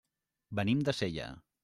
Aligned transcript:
Venim 0.59 0.81
de 0.87 0.95
Sella. 1.01 1.29